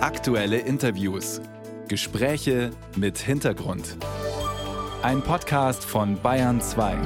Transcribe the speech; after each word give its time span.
Aktuelle 0.00 0.58
Interviews. 0.58 1.40
Gespräche 1.88 2.70
mit 2.94 3.18
Hintergrund. 3.18 3.96
Ein 5.02 5.22
Podcast 5.22 5.84
von 5.84 6.22
Bayern 6.22 6.60
2. 6.60 6.96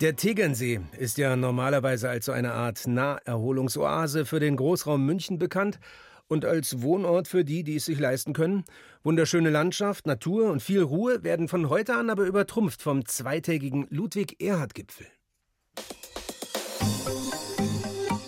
Der 0.00 0.16
Tegernsee 0.16 0.80
ist 0.98 1.16
ja 1.16 1.36
normalerweise 1.36 2.10
als 2.10 2.26
so 2.26 2.32
eine 2.32 2.52
Art 2.52 2.88
Naherholungsoase 2.88 4.26
für 4.26 4.40
den 4.40 4.56
Großraum 4.56 5.06
München 5.06 5.38
bekannt 5.38 5.78
und 6.26 6.44
als 6.44 6.82
Wohnort 6.82 7.28
für 7.28 7.44
die, 7.44 7.62
die 7.62 7.76
es 7.76 7.84
sich 7.84 8.00
leisten 8.00 8.32
können. 8.32 8.64
Wunderschöne 9.04 9.50
Landschaft, 9.50 10.04
Natur 10.04 10.50
und 10.50 10.64
viel 10.64 10.82
Ruhe 10.82 11.22
werden 11.22 11.46
von 11.46 11.68
heute 11.68 11.94
an 11.94 12.10
aber 12.10 12.24
übertrumpft 12.24 12.82
vom 12.82 13.06
zweitägigen 13.06 13.86
Ludwig-Erhard-Gipfel. 13.90 15.06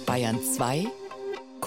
Bayern 0.06 0.40
2 0.40 0.86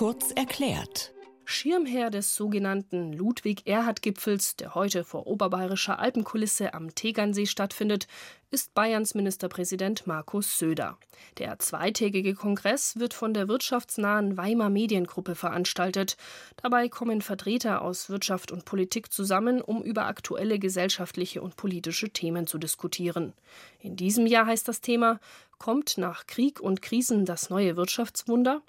kurz 0.03 0.31
erklärt. 0.31 1.13
Schirmherr 1.45 2.09
des 2.09 2.35
sogenannten 2.35 3.13
Ludwig-Erhard-Gipfels, 3.13 4.57
der 4.57 4.75
heute 4.75 5.05
vor 5.05 5.27
oberbayerischer 5.27 5.97
Alpenkulisse 5.97 6.73
am 6.73 6.93
Tegernsee 6.93 7.45
stattfindet, 7.45 8.07
ist 8.51 8.73
Bayerns 8.73 9.15
Ministerpräsident 9.15 10.05
Markus 10.05 10.59
Söder. 10.59 10.97
Der 11.37 11.57
zweitägige 11.59 12.33
Kongress 12.33 12.99
wird 12.99 13.13
von 13.13 13.33
der 13.33 13.47
wirtschaftsnahen 13.47 14.35
Weimar 14.35 14.69
Mediengruppe 14.69 15.35
veranstaltet. 15.35 16.17
Dabei 16.61 16.89
kommen 16.89 17.21
Vertreter 17.21 17.81
aus 17.81 18.09
Wirtschaft 18.09 18.51
und 18.51 18.65
Politik 18.65 19.09
zusammen, 19.09 19.61
um 19.61 19.83
über 19.83 20.05
aktuelle 20.05 20.59
gesellschaftliche 20.59 21.41
und 21.41 21.55
politische 21.55 22.09
Themen 22.09 22.45
zu 22.45 22.57
diskutieren. 22.57 23.31
In 23.79 23.95
diesem 23.95 24.27
Jahr 24.27 24.47
heißt 24.47 24.67
das 24.67 24.81
Thema 24.81 25.21
Kommt 25.59 25.97
nach 25.97 26.27
Krieg 26.27 26.59
und 26.59 26.81
Krisen 26.81 27.23
das 27.23 27.49
neue 27.49 27.77
Wirtschaftswunder? 27.77 28.61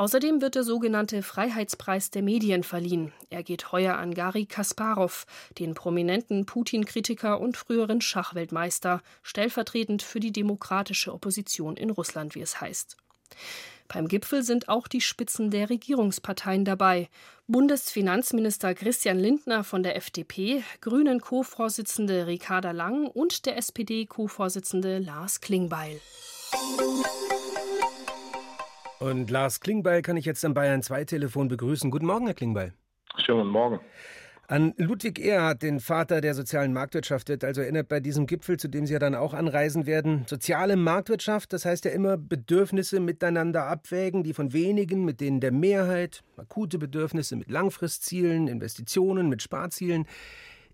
Außerdem 0.00 0.40
wird 0.40 0.54
der 0.54 0.64
sogenannte 0.64 1.22
Freiheitspreis 1.22 2.10
der 2.10 2.22
Medien 2.22 2.62
verliehen. 2.62 3.12
Er 3.28 3.42
geht 3.42 3.70
heuer 3.70 3.98
an 3.98 4.14
Gary 4.14 4.46
Kasparov, 4.46 5.26
den 5.58 5.74
prominenten 5.74 6.46
Putin-Kritiker 6.46 7.38
und 7.38 7.58
früheren 7.58 8.00
Schachweltmeister, 8.00 9.02
stellvertretend 9.22 10.00
für 10.00 10.18
die 10.18 10.32
demokratische 10.32 11.12
Opposition 11.12 11.76
in 11.76 11.90
Russland, 11.90 12.34
wie 12.34 12.40
es 12.40 12.62
heißt. 12.62 12.96
Beim 13.88 14.08
Gipfel 14.08 14.42
sind 14.42 14.70
auch 14.70 14.88
die 14.88 15.02
Spitzen 15.02 15.50
der 15.50 15.68
Regierungsparteien 15.68 16.64
dabei. 16.64 17.10
Bundesfinanzminister 17.46 18.74
Christian 18.74 19.18
Lindner 19.18 19.64
von 19.64 19.82
der 19.82 19.96
FDP, 19.96 20.64
Grünen 20.80 21.20
Co-Vorsitzende 21.20 22.26
Ricarda 22.26 22.70
Lang 22.70 23.06
und 23.06 23.44
der 23.44 23.58
SPD 23.58 24.06
Co-Vorsitzende 24.06 24.98
Lars 24.98 25.42
Klingbeil. 25.42 26.00
Und 29.00 29.30
Lars 29.30 29.60
Klingbeil 29.60 30.02
kann 30.02 30.18
ich 30.18 30.26
jetzt 30.26 30.44
am 30.44 30.52
Bayern 30.52 30.82
2 30.82 31.04
Telefon 31.06 31.48
begrüßen. 31.48 31.90
Guten 31.90 32.04
Morgen, 32.04 32.26
Herr 32.26 32.34
Klingbeil. 32.34 32.74
Schönen 33.16 33.38
guten 33.38 33.50
Morgen. 33.50 33.80
An 34.46 34.74
Ludwig 34.76 35.18
Erhard, 35.18 35.62
den 35.62 35.80
Vater 35.80 36.20
der 36.20 36.34
sozialen 36.34 36.74
Marktwirtschaft, 36.74 37.30
wird 37.30 37.42
also 37.42 37.62
erinnert 37.62 37.88
bei 37.88 38.00
diesem 38.00 38.26
Gipfel, 38.26 38.58
zu 38.58 38.68
dem 38.68 38.84
Sie 38.84 38.92
ja 38.92 38.98
dann 38.98 39.14
auch 39.14 39.32
anreisen 39.32 39.86
werden. 39.86 40.26
Soziale 40.26 40.76
Marktwirtschaft, 40.76 41.54
das 41.54 41.64
heißt 41.64 41.86
ja 41.86 41.92
immer 41.92 42.18
Bedürfnisse 42.18 43.00
miteinander 43.00 43.68
abwägen, 43.68 44.22
die 44.22 44.34
von 44.34 44.52
wenigen 44.52 45.06
mit 45.06 45.22
denen 45.22 45.40
der 45.40 45.52
Mehrheit, 45.52 46.22
akute 46.36 46.78
Bedürfnisse 46.78 47.36
mit 47.36 47.50
Langfristzielen, 47.50 48.48
Investitionen, 48.48 49.30
mit 49.30 49.40
Sparzielen. 49.40 50.04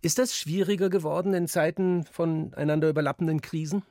Ist 0.02 0.18
das 0.18 0.36
schwieriger 0.36 0.90
geworden 0.90 1.32
in 1.32 1.46
Zeiten 1.46 2.02
von 2.10 2.52
einander 2.54 2.88
überlappenden 2.88 3.40
Krisen? 3.40 3.84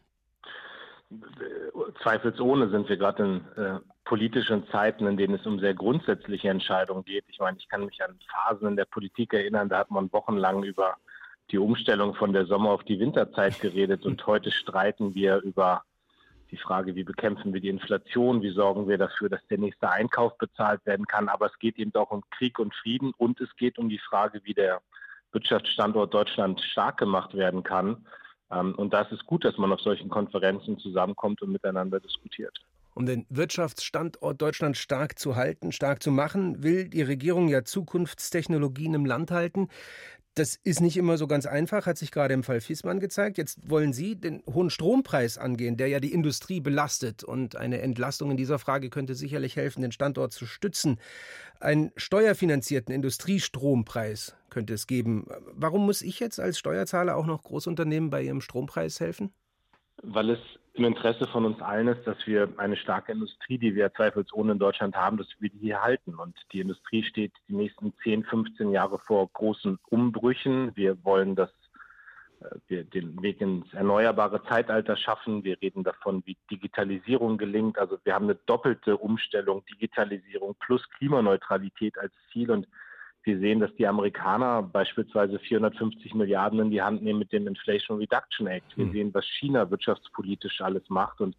Zweifelsohne 2.01 2.69
sind 2.69 2.89
wir 2.89 2.97
gerade 2.97 3.23
in 3.23 3.63
äh, 3.63 3.79
politischen 4.05 4.67
Zeiten, 4.69 5.05
in 5.07 5.17
denen 5.17 5.35
es 5.35 5.45
um 5.45 5.59
sehr 5.59 5.73
grundsätzliche 5.73 6.49
Entscheidungen 6.49 7.05
geht. 7.05 7.25
Ich 7.27 7.39
meine, 7.39 7.57
ich 7.57 7.67
kann 7.67 7.85
mich 7.85 8.03
an 8.03 8.19
Phasen 8.31 8.69
in 8.69 8.75
der 8.75 8.85
Politik 8.85 9.33
erinnern, 9.33 9.69
da 9.69 9.79
hat 9.79 9.91
man 9.91 10.11
wochenlang 10.11 10.63
über 10.63 10.95
die 11.51 11.59
Umstellung 11.59 12.15
von 12.15 12.33
der 12.33 12.45
Sommer- 12.47 12.71
auf 12.71 12.83
die 12.83 12.99
Winterzeit 12.99 13.59
geredet 13.59 14.05
und 14.05 14.25
heute 14.27 14.51
streiten 14.51 15.13
wir 15.13 15.41
über 15.41 15.83
die 16.51 16.57
Frage, 16.57 16.95
wie 16.95 17.03
bekämpfen 17.03 17.53
wir 17.53 17.61
die 17.61 17.69
Inflation, 17.69 18.41
wie 18.41 18.51
sorgen 18.51 18.88
wir 18.88 18.97
dafür, 18.97 19.29
dass 19.29 19.45
der 19.47 19.57
nächste 19.57 19.89
Einkauf 19.89 20.38
bezahlt 20.38 20.85
werden 20.85 21.05
kann. 21.07 21.27
Aber 21.27 21.47
es 21.47 21.59
geht 21.59 21.77
eben 21.77 21.94
auch 21.95 22.11
um 22.11 22.23
Krieg 22.31 22.59
und 22.59 22.73
Frieden 22.73 23.13
und 23.17 23.41
es 23.41 23.55
geht 23.55 23.77
um 23.77 23.89
die 23.89 23.99
Frage, 23.99 24.41
wie 24.44 24.53
der 24.53 24.81
Wirtschaftsstandort 25.31 26.13
Deutschland 26.13 26.61
stark 26.61 26.97
gemacht 26.97 27.33
werden 27.33 27.63
kann. 27.63 28.05
Ähm, 28.55 28.73
und 28.75 28.93
da 28.93 29.01
ist 29.01 29.25
gut, 29.25 29.43
dass 29.45 29.57
man 29.57 29.71
auf 29.71 29.81
solchen 29.81 30.09
Konferenzen 30.09 30.79
zusammenkommt 30.79 31.41
und 31.41 31.51
miteinander 31.51 31.99
diskutiert. 31.99 32.57
Um 32.93 33.05
den 33.05 33.25
Wirtschaftsstandort 33.29 34.41
Deutschland 34.41 34.77
stark 34.77 35.19
zu 35.19 35.35
halten, 35.35 35.73
stark 35.73 36.01
zu 36.01 36.11
machen, 36.11 36.63
will 36.63 36.88
die 36.88 37.01
Regierung 37.01 37.49
ja 37.49 37.65
Zukunftstechnologien 37.65 38.94
im 38.94 39.05
Land 39.05 39.31
halten. 39.31 39.67
Das 40.35 40.57
ist 40.57 40.81
nicht 40.81 40.97
immer 40.97 41.18
so 41.18 41.28
ganz 41.28 41.46
einfach, 41.46 41.85
hat 41.85 41.97
sich 41.97 42.12
gerade 42.12 42.34
im 42.34 42.44
Fall 42.44 42.59
Fiesmann 42.59 43.00
gezeigt. 43.00 43.38
Jetzt 43.38 43.69
wollen 43.69 43.94
Sie 43.94 44.18
den 44.18 44.44
hohen 44.46 44.69
Strompreis 44.69 45.38
angehen, 45.38 45.78
der 45.78 45.88
ja 45.88 46.01
die 46.01 46.12
Industrie 46.12 46.59
belastet. 46.59 47.23
Und 47.23 47.56
eine 47.56 47.81
Entlastung 47.81 48.31
in 48.31 48.38
dieser 48.38 48.59
Frage 48.59 48.90
könnte 48.90 49.16
sicherlich 49.16 49.56
helfen, 49.56 49.81
den 49.81 49.94
Standort 49.94 50.34
zu 50.34 50.45
stützen. 50.45 51.00
Einen 51.62 51.94
steuerfinanzierten 51.95 52.94
Industriestrompreis 52.94 54.35
könnte 54.50 54.74
es 54.74 54.88
geben. 54.88 55.25
Warum 55.53 55.85
muss 55.85 56.01
ich 56.01 56.19
jetzt 56.19 56.41
als 56.41 56.59
Steuerzahler 56.59 57.16
auch 57.16 57.25
noch 57.25 57.44
Großunternehmen 57.44 58.09
bei 58.09 58.22
ihrem 58.22 58.41
Strompreis 58.41 59.00
helfen? 59.00 59.31
Weil 60.03 60.31
es 60.31 60.40
im 60.75 60.84
Interesse 60.86 61.25
von 61.28 61.46
uns 61.46 61.62
allen 61.62 61.88
ist, 61.88 62.06
dass 62.06 62.18
wir 62.28 62.50
eine 62.58 62.75
starke 62.75 63.13
Industrie, 63.13 63.58
die 63.58 63.75
wir 63.75 63.94
zweifelsohne 63.94 64.53
in 64.53 64.59
Deutschland 64.59 64.96
haben, 64.96 65.18
dass 65.18 65.28
wir 65.40 65.50
die 65.50 65.59
hier 65.59 65.81
halten. 65.81 66.16
Und 66.16 66.36
die 66.52 66.59
Industrie 66.59 67.03
steht 67.03 67.31
die 67.47 67.56
nächsten 67.56 67.94
10, 68.03 68.25
15 68.25 68.72
Jahre 68.72 69.00
vor 69.00 69.30
großen 69.31 69.80
Umbrüchen. 69.90 70.75
Wir 70.75 71.02
wollen, 71.06 71.36
dass 71.36 71.50
äh, 72.41 72.56
wir 72.68 72.84
den 72.84 73.22
Weg 73.22 73.40
ins 73.40 73.74
erneuerbare 73.74 74.44
Zeitalter 74.44 74.97
schaffen. 74.97 75.46
Wir 75.46 75.62
reden 75.62 75.84
davon, 75.84 76.24
wie 76.25 76.36
Digitalisierung 76.52 77.38
gelingt. 77.38 77.80
Also 77.80 77.97
wir 78.03 78.13
haben 78.13 78.25
eine 78.25 78.36
doppelte 78.36 78.97
Umstellung, 78.97 79.63
Digitalisierung 79.72 80.56
plus 80.59 80.90
Klimaneutralität 80.97 81.97
als 81.97 82.12
Ziel. 82.34 82.52
Und 82.52 82.68
wir 83.25 83.40
sehen, 83.40 83.59
dass 83.59 83.74
die 83.75 83.88
Amerikaner 83.88 84.62
beispielsweise 84.62 85.40
450 85.40 86.13
Milliarden 86.13 86.59
in 86.59 86.72
die 86.72 86.81
Hand 86.81 87.02
nehmen 87.02 87.19
mit 87.19 87.34
dem 87.34 87.47
Inflation 87.47 87.97
Reduction 87.97 88.47
Act. 88.47 88.78
Wir 88.78 88.86
mhm. 88.86 88.91
sehen, 88.91 89.13
was 89.13 89.25
China 89.25 89.69
wirtschaftspolitisch 89.69 90.62
alles 90.62 90.84
macht. 90.90 91.22
Und 91.22 91.36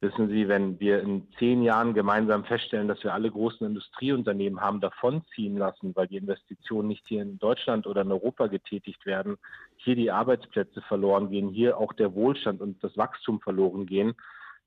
wissen 0.00 0.28
Sie, 0.28 0.48
wenn 0.48 0.78
wir 0.80 1.00
in 1.00 1.26
zehn 1.38 1.62
Jahren 1.62 1.94
gemeinsam 1.94 2.44
feststellen, 2.44 2.88
dass 2.88 3.02
wir 3.02 3.14
alle 3.14 3.30
großen 3.30 3.66
Industrieunternehmen 3.66 4.60
haben 4.60 4.80
davonziehen 4.80 5.56
lassen, 5.56 5.96
weil 5.96 6.08
die 6.08 6.18
Investitionen 6.18 6.88
nicht 6.88 7.06
hier 7.08 7.22
in 7.22 7.38
Deutschland 7.38 7.86
oder 7.86 8.02
in 8.02 8.12
Europa 8.12 8.46
getätigt 8.48 9.06
werden, 9.06 9.38
hier 9.76 9.96
die 9.96 10.10
Arbeitsplätze 10.10 10.82
verloren 10.82 11.30
gehen, 11.30 11.48
hier 11.48 11.78
auch 11.78 11.94
der 11.94 12.14
Wohlstand 12.14 12.60
und 12.60 12.84
das 12.84 12.96
Wachstum 12.98 13.40
verloren 13.40 13.86
gehen, 13.86 14.14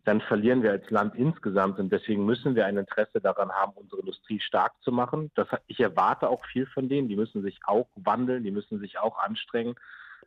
dann 0.08 0.22
verlieren 0.22 0.64
wir 0.64 0.72
als 0.72 0.90
Land 0.90 1.16
insgesamt. 1.16 1.80
Und 1.80 1.92
deswegen 1.92 2.26
müssen 2.26 2.56
wir 2.56 2.66
ein 2.66 2.78
Interesse 2.78 3.20
daran 3.20 3.52
haben, 3.52 3.74
unsere 3.76 4.00
Industrie 4.00 4.40
stark 4.40 4.72
zu 4.82 4.94
machen. 4.94 5.32
Das, 5.36 5.50
ich 5.68 5.82
erwarte 5.82 6.30
auch 6.30 6.46
viel 6.46 6.66
von 6.66 6.88
denen. 6.88 7.10
Die 7.10 7.18
müssen 7.18 7.42
sich 7.42 7.60
auch 7.66 7.90
wandeln, 7.96 8.46
die 8.46 8.52
müssen 8.52 8.80
sich 8.80 9.00
auch 9.00 9.20
anstrengen. 9.20 9.76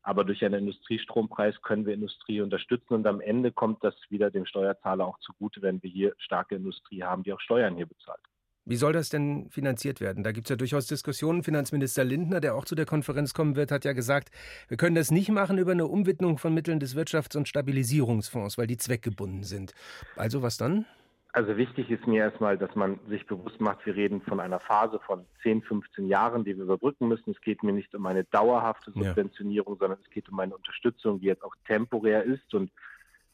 Aber 0.02 0.24
durch 0.24 0.44
einen 0.44 0.66
Industriestrompreis 0.66 1.62
können 1.62 1.86
wir 1.86 1.94
Industrie 1.94 2.42
unterstützen. 2.42 2.92
Und 2.92 3.06
am 3.06 3.22
Ende 3.22 3.52
kommt 3.52 3.82
das 3.82 3.94
wieder 4.10 4.30
dem 4.30 4.44
Steuerzahler 4.44 5.06
auch 5.06 5.18
zugute, 5.20 5.62
wenn 5.62 5.82
wir 5.82 5.88
hier 5.88 6.14
starke 6.18 6.56
Industrie 6.56 7.02
haben, 7.02 7.22
die 7.22 7.32
auch 7.32 7.40
Steuern 7.40 7.76
hier 7.76 7.86
bezahlt. 7.86 8.20
Wie 8.66 8.76
soll 8.76 8.92
das 8.92 9.08
denn 9.08 9.48
finanziert 9.50 10.00
werden? 10.00 10.22
Da 10.22 10.32
gibt 10.32 10.46
es 10.46 10.50
ja 10.50 10.56
durchaus 10.56 10.86
Diskussionen. 10.86 11.42
Finanzminister 11.42 12.04
Lindner, 12.04 12.40
der 12.40 12.54
auch 12.54 12.64
zu 12.64 12.74
der 12.74 12.86
Konferenz 12.86 13.32
kommen 13.32 13.56
wird, 13.56 13.72
hat 13.72 13.84
ja 13.84 13.92
gesagt, 13.92 14.30
wir 14.68 14.76
können 14.76 14.94
das 14.94 15.10
nicht 15.10 15.30
machen 15.30 15.58
über 15.58 15.72
eine 15.72 15.86
Umwidmung 15.86 16.38
von 16.38 16.52
Mitteln 16.52 16.78
des 16.78 16.94
Wirtschafts- 16.94 17.36
und 17.36 17.48
Stabilisierungsfonds, 17.48 18.58
weil 18.58 18.66
die 18.66 18.76
zweckgebunden 18.76 19.44
sind. 19.44 19.72
Also 20.16 20.42
was 20.42 20.58
dann? 20.58 20.84
Also 21.32 21.56
wichtig 21.56 21.90
ist 21.90 22.06
mir 22.06 22.24
erstmal, 22.24 22.58
dass 22.58 22.74
man 22.74 22.98
sich 23.08 23.24
bewusst 23.26 23.60
macht, 23.60 23.86
wir 23.86 23.94
reden 23.94 24.20
von 24.20 24.40
einer 24.40 24.58
Phase 24.58 24.98
von 25.06 25.24
10, 25.42 25.62
15 25.62 26.08
Jahren, 26.08 26.44
die 26.44 26.56
wir 26.56 26.64
überbrücken 26.64 27.06
müssen. 27.06 27.30
Es 27.30 27.40
geht 27.40 27.62
mir 27.62 27.72
nicht 27.72 27.94
um 27.94 28.04
eine 28.06 28.24
dauerhafte 28.24 28.90
Subventionierung, 28.90 29.74
ja. 29.74 29.78
sondern 29.78 29.98
es 30.04 30.10
geht 30.10 30.28
um 30.28 30.40
eine 30.40 30.56
Unterstützung, 30.56 31.20
die 31.20 31.26
jetzt 31.26 31.44
auch 31.44 31.54
temporär 31.66 32.24
ist 32.24 32.52
und 32.52 32.72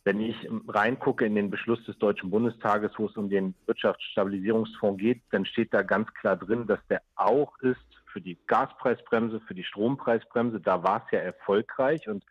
wenn 0.06 0.20
ich 0.20 0.36
reingucke 0.68 1.26
in 1.26 1.34
den 1.34 1.50
Beschluss 1.50 1.84
des 1.84 1.98
Deutschen 1.98 2.30
Bundestages, 2.30 2.92
wo 2.96 3.06
es 3.06 3.16
um 3.16 3.28
den 3.28 3.56
Wirtschaftsstabilisierungsfonds 3.66 5.00
geht, 5.00 5.20
dann 5.32 5.44
steht 5.44 5.74
da 5.74 5.82
ganz 5.82 6.08
klar 6.14 6.36
drin, 6.36 6.68
dass 6.68 6.78
der 6.88 7.02
auch 7.16 7.58
ist 7.58 7.80
für 8.12 8.20
die 8.20 8.38
Gaspreisbremse, 8.46 9.40
für 9.40 9.54
die 9.54 9.64
Strompreisbremse. 9.64 10.60
Da 10.60 10.84
war 10.84 11.02
es 11.04 11.10
ja 11.10 11.18
erfolgreich 11.18 12.08
und 12.08 12.24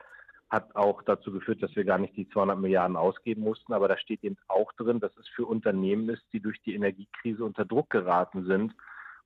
hat 0.50 0.74
auch 0.74 1.02
dazu 1.02 1.34
geführt, 1.34 1.62
dass 1.62 1.76
wir 1.76 1.84
gar 1.84 1.98
nicht 1.98 2.16
die 2.16 2.30
200 2.30 2.58
Milliarden 2.58 2.96
ausgeben 2.96 3.42
mussten. 3.42 3.74
Aber 3.74 3.90
da 3.90 3.98
steht 3.98 4.24
eben 4.24 4.38
auch 4.48 4.72
drin, 4.78 5.02
dass 5.02 5.12
es 5.18 5.28
für 5.28 5.46
Unternehmen 5.46 6.08
ist, 6.08 6.24
die 6.32 6.40
durch 6.40 6.62
die 6.62 6.76
Energiekrise 6.76 7.44
unter 7.44 7.66
Druck 7.66 7.90
geraten 7.90 8.46
sind. 8.46 8.74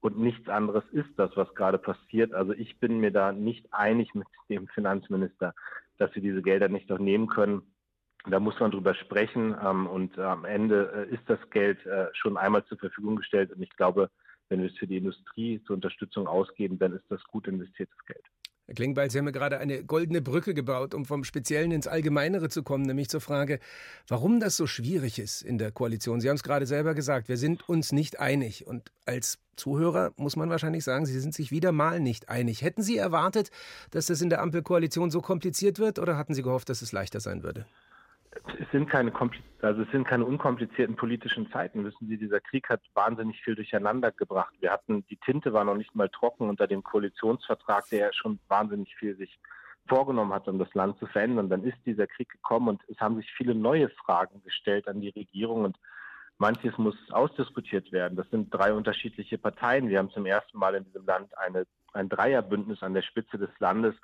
Und 0.02 0.18
nichts 0.18 0.50
anderes 0.50 0.86
ist 0.92 1.12
das, 1.18 1.30
was 1.36 1.54
gerade 1.54 1.78
passiert. 1.78 2.34
Also 2.34 2.54
ich 2.54 2.80
bin 2.80 3.00
mir 3.00 3.12
da 3.12 3.32
nicht 3.32 3.72
einig 3.72 4.16
mit 4.16 4.28
dem 4.50 4.68
Finanzminister, 4.70 5.54
dass 6.00 6.16
wir 6.16 6.24
diese 6.24 6.42
Gelder 6.42 6.68
nicht 6.68 6.90
noch 6.90 6.98
nehmen 6.98 7.28
können. 7.28 7.62
Da 8.28 8.40
muss 8.40 8.60
man 8.60 8.72
drüber 8.72 8.94
sprechen 8.96 9.56
ähm, 9.64 9.88
und 9.88 10.20
am 10.20 10.46
Ende 10.46 11.08
äh, 11.10 11.14
ist 11.14 11.24
das 11.28 11.40
Geld 11.52 11.86
äh, 11.86 12.08
schon 12.14 12.38
einmal 12.38 12.66
zur 12.66 12.78
Verfügung 12.78 13.16
gestellt 13.16 13.52
und 13.52 13.62
ich 13.62 13.70
glaube, 13.72 14.10
wenn 14.50 14.62
wir 14.62 14.70
es 14.70 14.78
für 14.78 14.88
die 14.88 14.98
Industrie 14.98 15.62
zur 15.66 15.76
Unterstützung 15.76 16.28
ausgeben, 16.28 16.80
dann 16.80 16.94
ist 16.94 17.06
das 17.10 17.24
gut 17.24 17.48
investiertes 17.48 17.98
Geld. 18.06 18.24
Herr 18.70 18.76
Klingbeil, 18.76 19.10
Sie 19.10 19.18
haben 19.18 19.26
ja 19.26 19.32
gerade 19.32 19.58
eine 19.58 19.84
goldene 19.84 20.22
Brücke 20.22 20.54
gebaut, 20.54 20.94
um 20.94 21.04
vom 21.04 21.24
Speziellen 21.24 21.72
ins 21.72 21.88
Allgemeinere 21.88 22.50
zu 22.50 22.62
kommen, 22.62 22.84
nämlich 22.84 23.10
zur 23.10 23.20
Frage, 23.20 23.60
warum 24.08 24.40
das 24.40 24.58
so 24.58 24.68
schwierig 24.68 25.18
ist 25.18 25.42
in 25.42 25.58
der 25.58 25.72
Koalition. 25.72 26.22
Sie 26.22 26.30
haben 26.30 26.36
es 26.36 26.44
gerade 26.44 26.68
selber 26.68 26.94
gesagt, 26.94 27.30
wir 27.30 27.38
sind 27.38 27.68
uns 27.68 27.92
nicht 27.92 28.20
einig. 28.20 28.68
Und 28.68 28.92
als 29.08 29.40
Zuhörer 29.56 30.14
muss 30.18 30.36
man 30.36 30.52
wahrscheinlich 30.52 30.84
sagen, 30.84 31.08
Sie 31.08 31.20
sind 31.20 31.34
sich 31.34 31.50
wieder 31.50 31.72
mal 31.72 32.00
nicht 32.00 32.30
einig. 32.30 32.62
Hätten 32.62 32.84
Sie 32.84 32.98
erwartet, 32.98 33.50
dass 33.90 34.06
das 34.06 34.22
in 34.22 34.30
der 34.30 34.42
Ampelkoalition 34.42 35.10
so 35.10 35.22
kompliziert 35.22 35.80
wird 35.80 35.98
oder 35.98 36.16
hatten 36.16 36.36
Sie 36.36 36.44
gehofft, 36.44 36.70
dass 36.70 36.84
es 36.84 36.92
leichter 36.92 37.22
sein 37.22 37.42
würde? 37.42 37.66
Es 38.60 38.72
sind 38.72 38.90
keine 38.90 39.12
also 39.62 39.82
es 39.82 39.92
sind 39.92 40.08
keine 40.08 40.26
unkomplizierten 40.26 40.96
politischen 40.96 41.52
Zeiten. 41.52 41.84
Wissen 41.84 42.08
Sie, 42.08 42.18
dieser 42.18 42.40
Krieg 42.40 42.70
hat 42.70 42.82
wahnsinnig 42.94 43.42
viel 43.42 43.56
durcheinander 43.56 44.12
gebracht. 44.12 44.54
Wir 44.60 44.72
hatten 44.72 45.06
die 45.08 45.18
Tinte 45.18 45.52
war 45.52 45.64
noch 45.64 45.76
nicht 45.76 45.96
mal 45.96 46.10
trocken 46.10 46.48
unter 46.48 46.68
dem 46.68 46.84
Koalitionsvertrag, 46.84 47.90
der 47.90 48.14
schon 48.14 48.40
wahnsinnig 48.48 48.96
viel 48.96 49.16
sich 49.18 49.40
vorgenommen 49.88 50.34
hat, 50.34 50.48
um 50.48 50.60
das 50.60 50.74
Land 50.76 51.00
zu 51.00 51.08
verändern. 51.08 51.50
Dann 51.50 51.64
ist 51.64 51.78
dieser 51.86 52.08
Krieg 52.08 52.30
gekommen 52.30 52.70
und 52.70 52.82
es 52.88 53.00
haben 53.00 53.18
sich 53.18 53.30
viele 53.32 53.56
neue 53.56 53.90
Fragen 53.90 54.42
gestellt 54.44 54.88
an 54.88 55.02
die 55.02 55.10
Regierung 55.10 55.66
und 55.66 55.78
manches 56.38 56.78
muss 56.78 56.96
ausdiskutiert 57.12 57.92
werden. 57.92 58.16
Das 58.16 58.30
sind 58.30 58.54
drei 58.54 58.74
unterschiedliche 58.74 59.38
Parteien. 59.38 59.90
Wir 59.90 59.98
haben 59.98 60.12
zum 60.12 60.26
ersten 60.26 60.58
Mal 60.58 60.76
in 60.76 60.86
diesem 60.86 61.06
Land 61.06 61.38
eine, 61.38 61.66
ein 61.94 62.08
Dreierbündnis 62.08 62.82
an 62.84 62.94
der 62.94 63.02
Spitze 63.02 63.38
des 63.38 63.50
Landes 63.60 63.96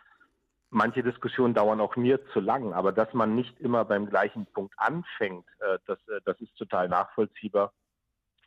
manche 0.70 1.04
Diskussionen 1.04 1.54
dauern 1.54 1.80
auch 1.80 1.96
mir 1.96 2.26
zu 2.34 2.40
lang, 2.40 2.74
aber 2.74 2.92
dass 2.92 3.14
man 3.14 3.36
nicht 3.36 3.60
immer 3.60 3.86
beim 3.86 4.10
gleichen 4.10 4.46
Punkt 4.48 4.74
anfängt, 4.78 5.46
äh, 5.60 5.78
das, 5.86 6.00
äh, 6.08 6.20
das 6.26 6.40
ist 6.42 6.56
total 6.58 6.90
nachvollziehbar. 6.90 7.74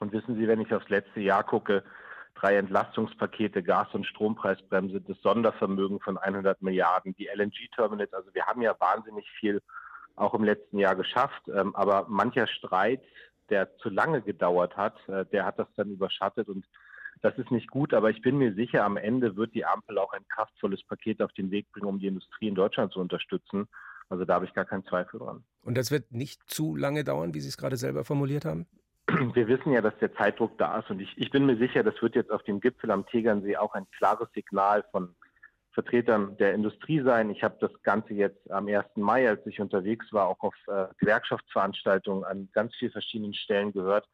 Und 0.01 0.13
wissen 0.13 0.37
Sie, 0.37 0.47
wenn 0.47 0.61
ich 0.61 0.73
aufs 0.73 0.89
letzte 0.89 1.21
Jahr 1.21 1.45
gucke, 1.45 1.83
drei 2.35 2.57
Entlastungspakete, 2.57 3.63
Gas- 3.63 3.95
und 3.95 4.07
Strompreisbremse, 4.07 5.01
das 5.01 5.21
Sondervermögen 5.23 6.01
von 6.01 6.19
100 6.19 6.63
Milliarden, 6.63 7.15
die 7.17 7.27
LNG-Terminals, 7.27 8.13
also 8.13 8.33
wir 8.33 8.47
haben 8.47 8.63
ja 8.63 8.77
wahnsinnig 8.79 9.29
viel 9.41 9.61
auch 10.15 10.35
im 10.35 10.45
letzten 10.45 10.79
Jahr 10.79 10.97
geschafft, 10.97 11.43
ähm, 11.49 11.75
aber 11.75 12.07
mancher 12.09 12.47
Streit, 12.47 13.03
der 13.51 13.77
zu 13.79 13.89
lange 13.89 14.23
gedauert 14.23 14.77
hat, 14.77 14.97
äh, 15.09 15.25
der 15.27 15.45
hat 15.45 15.59
das 15.59 15.69
dann 15.77 15.91
überschattet 15.91 16.49
und 16.49 16.65
das 17.23 17.37
ist 17.39 17.51
nicht 17.51 17.71
gut, 17.71 17.95
aber 17.95 18.11
ich 18.11 18.23
bin 18.23 18.39
mir 18.39 18.55
sicher, 18.55 18.85
am 18.85 18.97
Ende 18.97 19.37
wird 19.37 19.55
die 19.55 19.65
Ampel 19.65 19.99
auch 19.99 20.13
ein 20.13 20.27
kraftvolles 20.29 20.83
Paket 20.85 21.23
auf 21.23 21.33
den 21.33 21.51
Weg 21.51 21.71
bringen, 21.73 21.87
um 21.87 21.99
die 21.99 22.07
Industrie 22.07 22.49
in 22.49 22.55
Deutschland 22.55 22.93
zu 22.93 23.01
unterstützen. 23.01 23.69
Also 24.09 24.25
da 24.25 24.35
habe 24.35 24.47
ich 24.47 24.55
gar 24.55 24.65
keinen 24.65 24.85
Zweifel 24.85 25.21
dran. 25.21 25.45
Und 25.63 25.77
das 25.77 25.91
wird 25.91 26.13
nicht 26.13 26.43
zu 26.49 26.77
lange 26.77 27.05
dauern, 27.05 27.35
wie 27.35 27.41
Sie 27.41 27.49
es 27.49 27.57
gerade 27.57 27.77
selber 27.77 28.05
formuliert 28.05 28.45
haben? 28.45 28.67
Wir 29.35 29.49
wissen 29.49 29.73
ja, 29.73 29.81
dass 29.81 29.99
der 30.01 30.15
Zeitdruck 30.15 30.59
da 30.59 30.79
ist 30.81 30.91
und 30.91 31.01
ich, 31.01 31.17
ich 31.17 31.31
bin 31.31 31.47
mir 31.47 31.57
sicher, 31.57 31.83
das 31.83 32.01
wird 32.03 32.15
jetzt 32.15 32.31
auf 32.31 32.43
dem 32.43 32.61
Gipfel 32.61 32.91
am 32.91 33.07
Tegernsee 33.07 33.57
auch 33.57 33.75
ein 33.75 33.87
klares 33.97 34.29
Signal 34.35 34.85
von 34.91 35.15
Vertretern 35.73 36.37
der 36.39 36.55
Industrie 36.55 37.01
sein. 37.03 37.31
Ich 37.31 37.43
habe 37.43 37.57
das 37.61 37.71
Ganze 37.83 38.13
jetzt 38.13 38.51
am 38.51 38.67
1. 38.67 38.85
Mai, 38.97 39.29
als 39.29 39.47
ich 39.47 39.61
unterwegs 39.61 40.13
war, 40.13 40.27
auch 40.27 40.41
auf 40.41 40.55
äh, 40.67 40.87
Gewerkschaftsveranstaltungen 40.99 42.25
an 42.25 42.49
ganz 42.53 42.75
vielen 42.77 42.93
verschiedenen 42.93 43.35
Stellen 43.35 43.73
gehört 43.73 44.07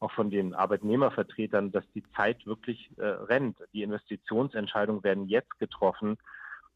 auch 0.00 0.10
von 0.12 0.30
den 0.30 0.54
Arbeitnehmervertretern, 0.54 1.72
dass 1.72 1.84
die 1.94 2.02
Zeit 2.16 2.46
wirklich 2.46 2.90
äh, 2.96 3.04
rennt. 3.04 3.58
Die 3.72 3.82
Investitionsentscheidungen 3.82 5.04
werden 5.04 5.28
jetzt 5.28 5.58
getroffen. 5.58 6.16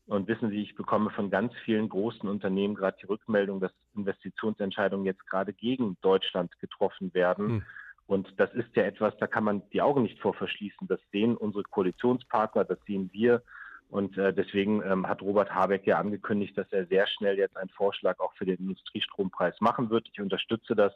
Und 0.07 0.29
wissen 0.29 0.51
Sie, 0.51 0.63
ich 0.63 0.75
bekomme 0.75 1.09
von 1.09 1.31
ganz 1.31 1.55
vielen 1.65 1.89
großen 1.89 2.29
Unternehmen 2.29 2.75
gerade 2.75 2.99
die 3.01 3.07
Rückmeldung, 3.07 3.61
dass 3.61 3.73
Investitionsentscheidungen 3.97 5.07
jetzt 5.07 5.27
gerade 5.27 5.55
gegen 5.55 5.97
Deutschland 6.03 6.59
getroffen 6.61 7.15
werden. 7.15 7.49
Hm. 7.49 7.63
Und 8.07 8.39
das 8.39 8.53
ist 8.53 8.69
ja 8.77 8.83
etwas, 8.83 9.17
da 9.17 9.27
kann 9.27 9.45
man 9.45 9.63
die 9.71 9.81
Augen 9.81 10.03
nicht 10.03 10.21
vor 10.21 10.35
verschließen. 10.35 10.87
Das 10.89 11.01
sehen 11.11 11.39
unsere 11.39 11.63
Koalitionspartner, 11.63 12.65
das 12.65 12.79
sehen 12.87 13.09
wir. 13.15 13.43
Und 13.89 14.19
äh, 14.19 14.35
deswegen 14.35 14.83
ähm, 14.83 15.09
hat 15.09 15.23
Robert 15.23 15.55
Habeck 15.55 15.87
ja 15.87 15.99
angekündigt, 15.99 16.59
dass 16.59 16.71
er 16.71 16.85
sehr 16.87 17.07
schnell 17.07 17.39
jetzt 17.39 17.57
einen 17.57 17.71
Vorschlag 17.71 18.19
auch 18.19 18.35
für 18.35 18.45
den 18.45 18.59
Industriestrompreis 18.59 19.59
machen 19.61 19.89
wird. 19.89 20.09
Ich 20.13 20.21
unterstütze 20.21 20.75
das 20.75 20.93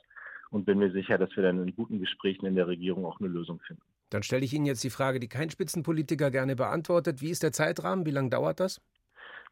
und 0.51 0.65
bin 0.65 0.79
mir 0.79 0.91
sicher, 0.93 1.19
dass 1.19 1.35
wir 1.37 1.43
dann 1.43 1.67
in 1.67 1.75
guten 1.75 2.01
Gesprächen 2.01 2.47
in 2.47 2.55
der 2.55 2.67
Regierung 2.67 3.05
auch 3.05 3.21
eine 3.21 3.29
Lösung 3.29 3.61
finden. 3.67 3.83
Dann 4.11 4.23
stelle 4.23 4.45
ich 4.45 4.55
Ihnen 4.55 4.67
jetzt 4.67 4.85
die 4.85 4.91
Frage, 4.91 5.21
die 5.21 5.29
kein 5.29 5.51
Spitzenpolitiker 5.51 6.31
gerne 6.31 6.57
beantwortet. 6.57 7.21
Wie 7.21 7.31
ist 7.31 7.43
der 7.43 7.53
Zeitrahmen? 7.53 8.07
Wie 8.07 8.11
lange 8.11 8.31
dauert 8.31 8.61
das? 8.61 8.81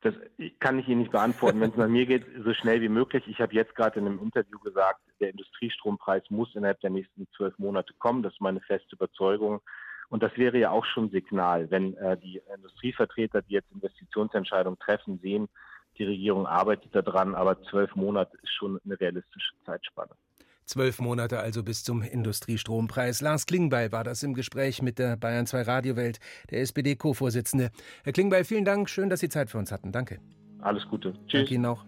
Das 0.02 0.14
kann 0.60 0.78
ich 0.78 0.88
Ihnen 0.88 1.00
nicht 1.00 1.12
beantworten. 1.12 1.60
Wenn 1.60 1.70
es 1.70 1.76
nach 1.76 1.88
mir 1.88 2.06
geht, 2.06 2.25
so 2.44 2.52
schnell 2.54 2.81
wie 2.81 2.88
möglich. 2.88 3.25
Ich 3.26 3.40
habe 3.40 3.54
jetzt 3.54 3.75
gerade 3.75 3.98
in 3.98 4.06
einem 4.06 4.19
Interview 4.20 4.58
gesagt, 4.60 5.00
der 5.20 5.31
Industriestrompreis 5.31 6.22
muss 6.31 6.54
innerhalb 6.54 6.81
der 6.81 6.90
nächsten 6.90 7.26
zwölf 7.37 7.58
Monate 7.58 7.92
kommen. 7.99 8.22
Das 8.22 8.32
ist 8.32 8.40
meine 8.40 8.60
feste 8.60 8.94
Überzeugung. 8.94 9.60
Und 10.08 10.22
das 10.22 10.37
wäre 10.37 10.58
ja 10.58 10.70
auch 10.70 10.84
schon 10.84 11.10
Signal, 11.10 11.70
wenn 11.70 11.96
äh, 11.96 12.16
die 12.16 12.40
Industrievertreter, 12.54 13.42
die 13.42 13.54
jetzt 13.54 13.72
Investitionsentscheidungen 13.72 14.78
treffen, 14.78 15.19
sehen, 15.20 15.49
die 15.99 16.04
Regierung 16.04 16.46
arbeitet 16.46 16.94
daran, 16.94 17.34
aber 17.34 17.60
zwölf 17.64 17.94
Monate 17.96 18.37
ist 18.42 18.52
schon 18.52 18.78
eine 18.84 19.00
realistische 19.00 19.54
Zeitspanne. 19.64 20.12
Zwölf 20.66 21.00
Monate 21.00 21.38
also 21.38 21.62
bis 21.62 21.84
zum 21.84 22.02
Industriestrompreis. 22.02 23.20
Lars 23.20 23.46
Klingbeil 23.46 23.92
war 23.92 24.04
das 24.04 24.22
im 24.22 24.34
Gespräch 24.34 24.82
mit 24.82 24.98
der 24.98 25.16
Bayern 25.16 25.46
2 25.46 25.62
Radiowelt, 25.62 26.18
der 26.50 26.60
SPD-Co-Vorsitzende. 26.60 27.70
Herr 28.04 28.12
Klingbeil, 28.12 28.44
vielen 28.44 28.64
Dank. 28.64 28.90
Schön, 28.90 29.08
dass 29.08 29.20
Sie 29.20 29.28
Zeit 29.28 29.48
für 29.48 29.58
uns 29.58 29.70
hatten. 29.70 29.92
Danke. 29.92 30.18
Alles 30.60 30.86
Gute. 30.88 31.12
Tschüss. 31.26 31.40
Danke 31.40 31.54
Ihnen 31.54 31.66
auch. 31.66 31.84